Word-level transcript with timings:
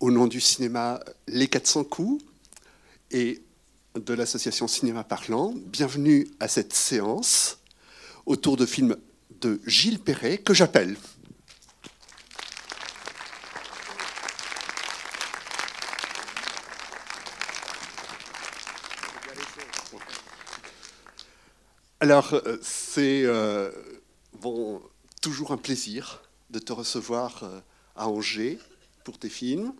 au 0.00 0.10
nom 0.10 0.26
du 0.26 0.40
cinéma 0.40 1.00
Les 1.26 1.48
400 1.48 1.84
coups 1.84 2.24
et 3.10 3.42
de 3.94 4.14
l'association 4.14 4.68
Cinéma 4.68 5.02
Parlant, 5.02 5.52
bienvenue 5.56 6.28
à 6.40 6.46
cette 6.46 6.72
séance 6.72 7.58
autour 8.26 8.56
de 8.56 8.66
films 8.66 8.96
de 9.40 9.60
Gilles 9.66 9.98
Perret 9.98 10.38
que 10.38 10.54
j'appelle. 10.54 10.96
Alors, 22.00 22.34
euh, 22.34 22.56
c'est 22.62 23.22
euh, 23.24 23.72
toujours 25.20 25.50
un 25.50 25.56
plaisir 25.56 26.22
de 26.50 26.60
te 26.60 26.72
recevoir 26.72 27.42
euh, 27.42 27.60
à 27.96 28.08
Angers 28.08 28.58
pour 29.08 29.18
tes 29.18 29.30
films. 29.30 29.72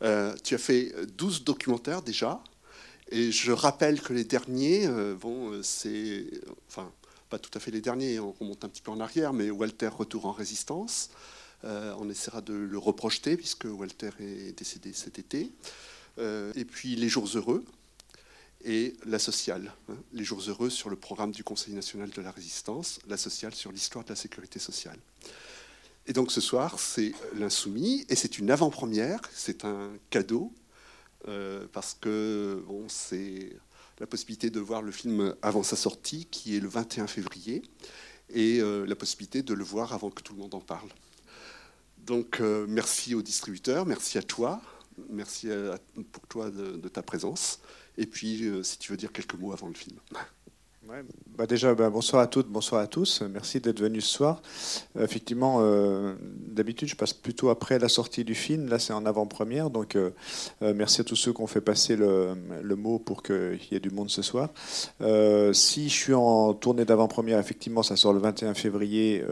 tu 0.00 0.54
as 0.56 0.58
fait 0.58 0.92
12 1.16 1.44
documentaires 1.44 2.02
déjà. 2.02 2.42
Et 3.12 3.30
je 3.30 3.52
rappelle 3.52 4.00
que 4.00 4.12
les 4.12 4.24
derniers, 4.24 4.88
bon, 5.20 5.62
c'est. 5.62 6.24
Enfin, 6.66 6.90
pas 7.30 7.38
tout 7.38 7.50
à 7.54 7.60
fait 7.60 7.70
les 7.70 7.80
derniers, 7.80 8.18
on 8.18 8.32
remonte 8.32 8.64
un 8.64 8.68
petit 8.68 8.82
peu 8.82 8.90
en 8.90 8.98
arrière, 8.98 9.32
mais 9.32 9.50
Walter 9.50 9.86
Retour 9.88 10.26
en 10.26 10.32
résistance. 10.32 11.10
on 11.62 12.10
essaiera 12.10 12.40
de 12.40 12.54
le 12.54 12.78
reprojeter, 12.78 13.36
puisque 13.36 13.66
Walter 13.66 14.10
est 14.18 14.58
décédé 14.58 14.92
cet 14.92 15.20
été. 15.20 15.52
et 16.18 16.64
puis 16.64 16.96
Les 16.96 17.08
Jours 17.08 17.28
Heureux, 17.36 17.64
et 18.64 18.94
la 19.06 19.18
sociale, 19.18 19.72
hein, 19.88 19.96
les 20.12 20.24
jours 20.24 20.42
heureux 20.46 20.70
sur 20.70 20.88
le 20.88 20.96
programme 20.96 21.32
du 21.32 21.44
Conseil 21.44 21.74
national 21.74 22.10
de 22.10 22.22
la 22.22 22.30
résistance, 22.30 23.00
la 23.08 23.16
sociale 23.16 23.54
sur 23.54 23.72
l'histoire 23.72 24.04
de 24.04 24.10
la 24.10 24.16
sécurité 24.16 24.58
sociale. 24.58 24.98
Et 26.06 26.12
donc 26.12 26.32
ce 26.32 26.40
soir, 26.40 26.80
c'est 26.80 27.12
l'insoumis, 27.34 28.04
et 28.08 28.16
c'est 28.16 28.38
une 28.38 28.50
avant-première, 28.50 29.20
c'est 29.32 29.64
un 29.64 29.90
cadeau, 30.10 30.52
euh, 31.28 31.66
parce 31.72 31.96
que 32.00 32.62
bon, 32.66 32.88
c'est 32.88 33.56
la 34.00 34.06
possibilité 34.06 34.50
de 34.50 34.58
voir 34.58 34.82
le 34.82 34.90
film 34.90 35.36
avant 35.42 35.62
sa 35.62 35.76
sortie, 35.76 36.26
qui 36.26 36.56
est 36.56 36.60
le 36.60 36.68
21 36.68 37.06
février, 37.06 37.62
et 38.30 38.60
euh, 38.60 38.84
la 38.84 38.96
possibilité 38.96 39.42
de 39.42 39.54
le 39.54 39.62
voir 39.62 39.92
avant 39.92 40.10
que 40.10 40.22
tout 40.22 40.32
le 40.32 40.40
monde 40.40 40.54
en 40.54 40.60
parle. 40.60 40.88
Donc 41.98 42.40
euh, 42.40 42.66
merci 42.68 43.14
aux 43.14 43.22
distributeurs, 43.22 43.86
merci 43.86 44.18
à 44.18 44.22
toi, 44.22 44.60
merci 45.08 45.48
pour 46.10 46.26
toi 46.26 46.50
de 46.50 46.88
ta 46.88 47.02
présence. 47.02 47.60
Et 47.96 48.06
puis, 48.06 48.50
si 48.64 48.78
tu 48.78 48.90
veux 48.90 48.96
dire 48.96 49.12
quelques 49.12 49.34
mots 49.34 49.52
avant 49.52 49.68
le 49.68 49.74
film. 49.74 49.98
Bah 51.38 51.46
déjà, 51.46 51.74
bah, 51.74 51.88
bonsoir 51.90 52.22
à 52.22 52.26
toutes, 52.26 52.48
bonsoir 52.48 52.82
à 52.82 52.86
tous. 52.86 53.22
Merci 53.22 53.60
d'être 53.60 53.80
venus 53.80 54.04
ce 54.04 54.16
soir. 54.16 54.42
effectivement, 54.98 55.58
euh, 55.60 56.14
d'habitude, 56.20 56.88
je 56.88 56.96
passe 56.96 57.14
plutôt 57.14 57.50
après 57.50 57.78
la 57.78 57.88
sortie 57.88 58.24
du 58.24 58.34
film. 58.34 58.68
Là, 58.68 58.78
c'est 58.78 58.92
en 58.92 59.06
avant-première. 59.06 59.70
Donc, 59.70 59.96
euh, 59.96 60.10
merci 60.60 61.00
à 61.00 61.04
tous 61.04 61.16
ceux 61.16 61.32
qui 61.32 61.40
ont 61.40 61.46
fait 61.46 61.60
passer 61.60 61.96
le, 61.96 62.34
mot 62.76 62.98
pour 62.98 63.22
qu'il 63.22 63.60
y 63.70 63.76
ait 63.76 63.80
du 63.80 63.90
monde 63.90 64.10
ce 64.10 64.22
soir. 64.22 64.50
si 65.52 65.88
je 65.88 65.94
suis 65.94 66.14
en 66.14 66.52
tournée 66.52 66.84
d'avant-première, 66.84 67.38
effectivement, 67.38 67.82
ça 67.82 67.96
sort 67.96 68.12
le 68.12 68.18
21 68.18 68.54
février. 68.54 69.24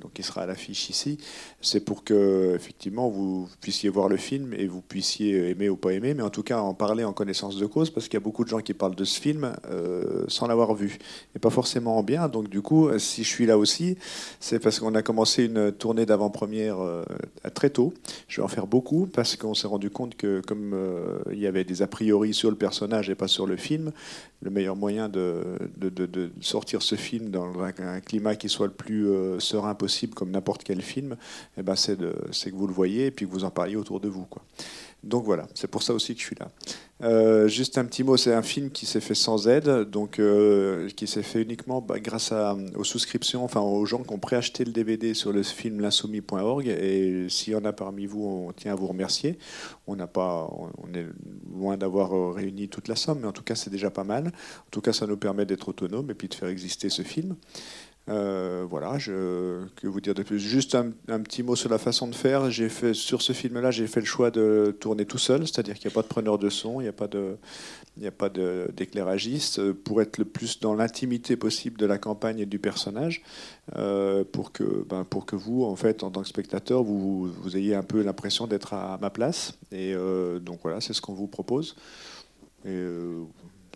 donc, 0.00 0.18
il 0.18 0.24
sera 0.24 0.42
à 0.42 0.46
l'affiche 0.46 0.90
ici. 0.90 1.18
C'est 1.60 1.84
pour 1.84 2.02
que, 2.02 2.54
effectivement, 2.56 3.08
vous 3.10 3.48
puissiez 3.60 3.90
voir 3.90 4.08
le 4.08 4.16
film 4.16 4.54
et 4.54 4.66
vous 4.66 4.80
puissiez 4.80 5.50
aimer 5.50 5.68
ou 5.68 5.76
pas 5.76 5.92
aimer, 5.92 6.14
mais 6.14 6.22
en 6.22 6.30
tout 6.30 6.42
cas 6.42 6.60
en 6.60 6.74
parler 6.74 7.04
en 7.04 7.12
connaissance 7.12 7.56
de 7.56 7.66
cause, 7.66 7.90
parce 7.90 8.06
qu'il 8.08 8.14
y 8.14 8.22
a 8.22 8.24
beaucoup 8.24 8.44
de 8.44 8.48
gens 8.48 8.60
qui 8.60 8.74
parlent 8.74 8.96
de 8.96 9.04
ce 9.04 9.20
film 9.20 9.52
sans 10.28 10.46
l'avoir 10.46 10.61
vu, 10.74 10.98
et 11.34 11.38
pas 11.38 11.50
forcément 11.50 12.02
bien. 12.02 12.28
Donc 12.28 12.48
du 12.48 12.62
coup, 12.62 12.88
si 12.98 13.24
je 13.24 13.28
suis 13.28 13.46
là 13.46 13.58
aussi, 13.58 13.96
c'est 14.40 14.58
parce 14.58 14.80
qu'on 14.80 14.94
a 14.94 15.02
commencé 15.02 15.44
une 15.44 15.72
tournée 15.72 16.06
d'avant-première 16.06 16.80
euh, 16.80 17.04
très 17.54 17.70
tôt. 17.70 17.92
Je 18.28 18.40
vais 18.40 18.44
en 18.44 18.48
faire 18.48 18.66
beaucoup 18.66 19.06
parce 19.06 19.36
qu'on 19.36 19.54
s'est 19.54 19.66
rendu 19.66 19.90
compte 19.90 20.16
que 20.16 20.40
comme 20.46 20.72
euh, 20.74 21.18
il 21.32 21.38
y 21.38 21.46
avait 21.46 21.64
des 21.64 21.82
a 21.82 21.86
priori 21.86 22.34
sur 22.34 22.50
le 22.50 22.56
personnage 22.56 23.10
et 23.10 23.14
pas 23.14 23.28
sur 23.28 23.46
le 23.46 23.56
film, 23.56 23.92
le 24.42 24.50
meilleur 24.50 24.76
moyen 24.76 25.08
de, 25.08 25.42
sortir 26.40 26.82
ce 26.82 26.94
film 26.94 27.30
dans 27.30 27.52
un, 27.60 28.00
climat 28.00 28.36
qui 28.36 28.48
soit 28.48 28.66
le 28.66 28.72
plus 28.72 29.08
euh, 29.08 29.38
serein 29.40 29.74
possible, 29.74 30.14
comme 30.14 30.30
n'importe 30.30 30.64
quel 30.64 30.82
film, 30.82 31.16
eh 31.58 31.62
ben 31.62 31.76
c'est 31.76 31.96
que 31.96 32.54
vous 32.54 32.66
le 32.66 32.74
voyez 32.74 33.06
et 33.06 33.10
puis 33.10 33.26
que 33.26 33.30
vous 33.30 33.44
en 33.44 33.50
parliez 33.50 33.76
autour 33.76 34.00
de 34.00 34.08
vous. 34.08 34.24
Quoi. 34.24 34.42
Donc 35.04 35.24
voilà, 35.24 35.48
c'est 35.54 35.68
pour 35.68 35.82
ça 35.82 35.94
aussi 35.94 36.14
que 36.14 36.20
je 36.20 36.26
suis 36.26 36.36
là. 36.38 36.48
Euh, 37.02 37.48
juste 37.48 37.78
un 37.78 37.84
petit 37.84 38.04
mot, 38.04 38.16
c'est 38.16 38.32
un 38.32 38.42
film 38.42 38.70
qui 38.70 38.86
s'est 38.86 39.00
fait 39.00 39.14
sans 39.14 39.48
aide, 39.48 39.68
donc 39.90 40.20
euh, 40.20 40.88
qui 40.90 41.08
s'est 41.08 41.24
fait 41.24 41.42
uniquement 41.42 41.80
bah, 41.80 41.98
grâce 41.98 42.32
aux 42.76 42.84
souscriptions, 42.84 43.44
enfin 43.44 43.60
aux 43.60 43.84
gens 43.86 44.04
qui 44.04 44.12
ont 44.12 44.18
préacheté 44.18 44.64
le 44.64 44.70
DVD 44.70 45.12
sur 45.12 45.32
le 45.32 45.42
film 45.42 45.80
l'insoumis.org. 45.80 46.68
Et 46.68 47.26
s'il 47.28 47.54
y 47.54 47.56
en 47.56 47.64
a 47.64 47.72
parmi 47.72 48.06
vous, 48.06 48.24
on 48.24 48.52
tient 48.52 48.72
à 48.72 48.74
vous 48.76 48.86
remercier. 48.86 49.38
On 49.88 49.96
n'a 49.96 50.06
pas, 50.06 50.48
on 50.78 50.94
est 50.94 51.06
loin 51.52 51.76
d'avoir 51.76 52.14
euh, 52.14 52.30
réuni 52.30 52.68
toute 52.68 52.86
la 52.86 52.96
somme, 52.96 53.20
mais 53.20 53.26
en 53.26 53.32
tout 53.32 53.42
cas 53.42 53.56
c'est 53.56 53.70
déjà 53.70 53.90
pas 53.90 54.04
mal. 54.04 54.28
En 54.28 54.70
tout 54.70 54.80
cas, 54.80 54.92
ça 54.92 55.06
nous 55.06 55.16
permet 55.16 55.44
d'être 55.44 55.68
autonomes 55.68 56.10
et 56.10 56.14
puis 56.14 56.28
de 56.28 56.34
faire 56.34 56.48
exister 56.48 56.88
ce 56.88 57.02
film. 57.02 57.34
Euh, 58.08 58.66
voilà, 58.68 58.98
je, 58.98 59.64
que 59.76 59.86
vous 59.86 60.00
dire 60.00 60.14
de 60.14 60.22
plus? 60.22 60.40
Juste 60.40 60.74
un, 60.74 60.90
petit 61.20 61.42
mot 61.42 61.54
sur 61.54 61.70
la 61.70 61.78
façon 61.78 62.08
de 62.08 62.14
faire. 62.14 62.50
J'ai 62.50 62.68
fait 62.68 62.94
sur 62.94 63.22
ce 63.22 63.32
film-là, 63.32 63.70
j'ai 63.70 63.86
fait 63.86 64.00
le 64.00 64.06
choix 64.06 64.30
de 64.30 64.76
tourner 64.80 65.06
tout 65.06 65.18
seul, 65.18 65.46
c'est-à-dire 65.46 65.74
qu'il 65.74 65.88
n'y 65.88 65.92
a 65.92 65.94
pas 65.94 66.02
de 66.02 66.08
preneur 66.08 66.38
de 66.38 66.48
son, 66.48 66.80
il 66.80 66.84
n'y 66.84 68.06
a 68.06 68.10
pas 68.10 68.28
d'éclairagiste, 68.28 69.72
pour 69.72 70.02
être 70.02 70.18
le 70.18 70.24
plus 70.24 70.58
dans 70.58 70.74
l'intimité 70.74 71.36
possible 71.36 71.78
de 71.78 71.86
la 71.86 71.98
campagne 71.98 72.40
et 72.40 72.46
du 72.46 72.58
personnage, 72.58 73.22
euh, 73.76 74.24
pour 74.24 74.50
que, 74.50 74.84
ben, 74.88 75.04
pour 75.04 75.24
que 75.24 75.36
vous, 75.36 75.64
en 75.64 75.76
fait, 75.76 76.02
en 76.02 76.10
tant 76.10 76.22
que 76.22 76.28
spectateur, 76.28 76.82
vous, 76.82 77.30
ayez 77.54 77.76
un 77.76 77.84
peu 77.84 78.02
l'impression 78.02 78.48
d'être 78.48 78.74
à 78.74 78.98
ma 79.00 79.10
place. 79.10 79.58
Et 79.70 79.94
euh, 79.94 80.40
donc 80.40 80.60
voilà, 80.62 80.80
c'est 80.80 80.92
ce 80.92 81.00
qu'on 81.00 81.14
vous 81.14 81.28
propose. 81.28 81.76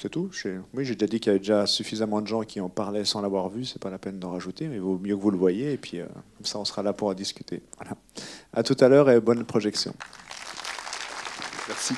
C'est 0.00 0.08
tout. 0.08 0.30
Oui, 0.72 0.84
j'ai 0.84 0.94
déjà 0.94 1.06
dit 1.06 1.20
qu'il 1.20 1.28
y 1.28 1.30
avait 1.30 1.40
déjà 1.40 1.66
suffisamment 1.66 2.22
de 2.22 2.26
gens 2.26 2.42
qui 2.42 2.58
en 2.60 2.70
parlaient 2.70 3.04
sans 3.04 3.20
l'avoir 3.20 3.50
vu. 3.50 3.66
C'est 3.66 3.80
pas 3.80 3.90
la 3.90 3.98
peine 3.98 4.18
d'en 4.18 4.30
rajouter, 4.30 4.66
mais 4.66 4.76
il 4.76 4.80
vaut 4.80 4.98
mieux 4.98 5.14
que 5.14 5.20
vous 5.20 5.30
le 5.30 5.36
voyez. 5.36 5.72
Et 5.72 5.76
puis, 5.76 6.00
euh, 6.00 6.06
comme 6.38 6.46
ça, 6.46 6.58
on 6.58 6.64
sera 6.64 6.82
là 6.82 6.94
pour 6.94 7.08
en 7.08 7.14
discuter. 7.14 7.62
Voilà. 7.76 7.96
À 8.54 8.62
tout 8.62 8.76
à 8.80 8.88
l'heure 8.88 9.10
et 9.10 9.20
bonne 9.20 9.44
projection. 9.44 9.94
Merci. 11.68 11.94